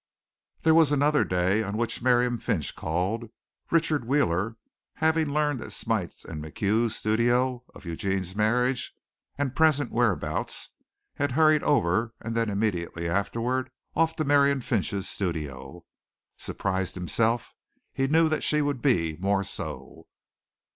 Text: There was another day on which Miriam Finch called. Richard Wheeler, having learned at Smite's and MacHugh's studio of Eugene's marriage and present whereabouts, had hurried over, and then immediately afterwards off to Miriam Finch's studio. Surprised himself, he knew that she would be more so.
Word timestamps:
There 0.63 0.73
was 0.73 0.91
another 0.91 1.23
day 1.23 1.61
on 1.61 1.77
which 1.77 2.01
Miriam 2.01 2.39
Finch 2.39 2.75
called. 2.75 3.29
Richard 3.69 4.03
Wheeler, 4.05 4.57
having 4.95 5.29
learned 5.29 5.61
at 5.61 5.73
Smite's 5.73 6.25
and 6.25 6.41
MacHugh's 6.41 6.95
studio 6.95 7.63
of 7.75 7.85
Eugene's 7.85 8.35
marriage 8.35 8.95
and 9.37 9.55
present 9.55 9.91
whereabouts, 9.91 10.71
had 11.17 11.33
hurried 11.33 11.61
over, 11.61 12.15
and 12.19 12.33
then 12.35 12.49
immediately 12.49 13.07
afterwards 13.07 13.69
off 13.95 14.15
to 14.15 14.23
Miriam 14.25 14.59
Finch's 14.59 15.07
studio. 15.07 15.85
Surprised 16.35 16.95
himself, 16.95 17.53
he 17.93 18.07
knew 18.07 18.27
that 18.27 18.43
she 18.43 18.59
would 18.59 18.81
be 18.81 19.17
more 19.17 19.43
so. 19.43 20.07